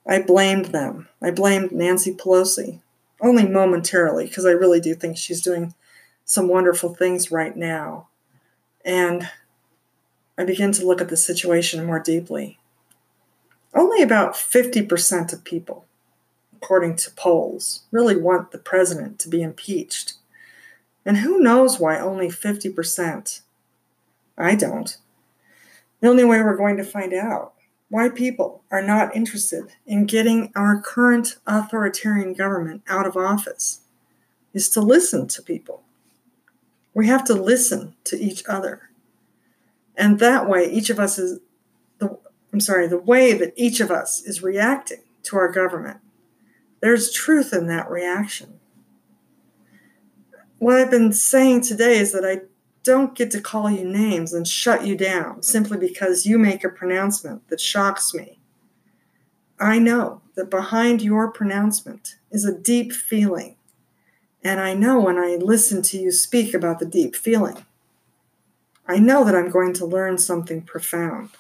I 0.08 0.22
blamed 0.22 0.66
them. 0.68 1.10
I 1.22 1.32
blamed 1.32 1.72
Nancy 1.72 2.14
Pelosi, 2.14 2.80
only 3.20 3.46
momentarily, 3.46 4.26
because 4.26 4.46
I 4.46 4.52
really 4.52 4.80
do 4.80 4.96
think 4.96 5.18
she's 5.18 5.42
doing 5.42 5.74
some 6.24 6.48
wonderful 6.48 6.94
things 6.94 7.32
right 7.32 7.56
now. 7.56 8.08
And 8.86 9.30
I 10.38 10.46
begin 10.46 10.72
to 10.74 10.86
look 10.86 11.02
at 11.02 11.10
the 11.10 11.18
situation 11.18 11.86
more 11.86 12.00
deeply. 12.00 12.58
Only 13.74 14.02
about 14.02 14.34
50% 14.34 15.34
of 15.34 15.44
people, 15.44 15.86
according 16.56 16.96
to 16.98 17.12
polls, 17.12 17.82
really 17.92 18.16
want 18.16 18.52
the 18.52 18.58
president 18.58 19.20
to 19.20 19.30
be 19.30 19.42
impeached. 19.42 20.14
And 21.06 21.18
who 21.18 21.40
knows 21.40 21.80
why 21.80 22.00
only 22.00 22.30
50%? 22.30 23.42
I 24.38 24.56
don't. 24.56 24.98
The 26.00 26.08
only 26.08 26.24
way 26.24 26.42
we're 26.42 26.56
going 26.56 26.78
to 26.78 26.84
find 26.84 27.14
out 27.14 27.54
why 27.90 28.10
people 28.10 28.64
are 28.70 28.82
not 28.82 29.16
interested 29.16 29.66
in 29.86 30.06
getting 30.06 30.52
our 30.56 30.82
current 30.82 31.38
authoritarian 31.46 32.34
government 32.34 32.84
out 32.88 33.08
of 33.08 33.16
office 33.16 33.82
is 34.54 34.70
to 34.70 34.82
listen 34.82 35.28
to 35.28 35.42
people. 35.42 35.84
We 36.94 37.08
have 37.08 37.24
to 37.26 37.34
listen 37.34 37.96
to 38.06 38.18
each 38.18 38.44
other. 38.48 38.90
And 39.96 40.20
that 40.20 40.50
way, 40.50 40.70
each 40.70 40.90
of 40.90 41.00
us 41.00 41.18
is 41.18 41.40
the, 42.00 42.18
I'm 42.52 42.60
sorry, 42.60 42.88
the 42.88 42.98
way 42.98 43.34
that 43.34 43.54
each 43.56 43.80
of 43.80 43.92
us 43.92 44.22
is 44.22 44.44
reacting 44.44 45.04
to 45.24 45.38
our 45.38 45.52
government, 45.52 46.00
there's 46.82 47.12
truth 47.12 47.54
in 47.54 47.68
that 47.68 47.90
reaction. 47.90 48.60
What 50.60 50.78
I've 50.78 50.92
been 50.92 51.14
saying 51.14 51.62
today 51.62 51.98
is 52.00 52.12
that 52.14 52.26
I 52.26 52.42
don't 52.88 53.16
get 53.16 53.30
to 53.32 53.42
call 53.42 53.70
you 53.70 53.84
names 53.84 54.32
and 54.32 54.48
shut 54.48 54.88
you 54.88 54.96
down 54.96 55.44
simply 55.44 55.78
because 55.78 56.26
you 56.26 56.40
make 56.40 56.64
a 56.64 56.70
pronouncement 56.70 57.46
that 57.50 57.60
shocks 57.60 58.14
me. 58.14 58.40
I 59.60 59.78
know 59.78 60.22
that 60.36 60.50
behind 60.50 61.02
your 61.02 61.30
pronouncement 61.30 62.16
is 62.32 62.46
a 62.46 62.58
deep 62.58 62.94
feeling, 62.94 63.58
and 64.42 64.62
I 64.62 64.74
know 64.74 65.02
when 65.02 65.18
I 65.18 65.36
listen 65.36 65.82
to 65.82 65.98
you 65.98 66.12
speak 66.12 66.54
about 66.54 66.80
the 66.80 66.86
deep 66.86 67.14
feeling, 67.14 67.66
I 68.88 69.00
know 69.00 69.26
that 69.26 69.36
I'm 69.36 69.50
going 69.50 69.74
to 69.74 69.86
learn 69.86 70.18
something 70.18 70.62
profound. 70.62 71.32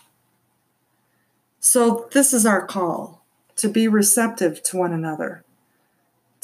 So, 1.61 2.09
this 2.11 2.33
is 2.33 2.45
our 2.45 2.65
call 2.65 3.25
to 3.55 3.69
be 3.69 3.87
receptive 3.87 4.61
to 4.63 4.75
one 4.77 4.91
another, 4.91 5.45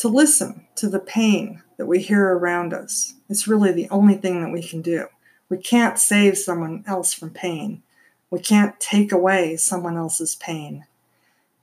to 0.03 0.09
listen 0.09 0.67
to 0.75 0.89
the 0.89 0.99
pain 0.99 1.63
that 1.77 1.85
we 1.85 2.01
hear 2.01 2.33
around 2.33 2.73
us. 2.73 3.13
It's 3.29 3.47
really 3.47 3.71
the 3.71 3.89
only 3.89 4.15
thing 4.15 4.41
that 4.41 4.51
we 4.51 4.61
can 4.61 4.81
do. 4.81 5.07
We 5.47 5.57
can't 5.57 5.97
save 5.97 6.37
someone 6.37 6.83
else 6.85 7.13
from 7.13 7.29
pain. 7.29 7.83
We 8.29 8.41
can't 8.41 8.77
take 8.81 9.13
away 9.13 9.55
someone 9.55 9.95
else's 9.95 10.35
pain. 10.35 10.83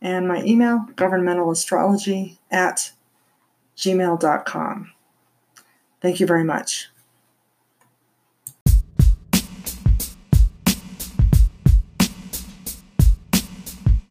And 0.01 0.27
my 0.27 0.41
email, 0.43 0.85
governmentalastrology 0.95 2.37
at 2.49 2.91
gmail.com. 3.77 4.91
Thank 6.01 6.19
you 6.19 6.25
very 6.27 6.43
much. 6.43 6.89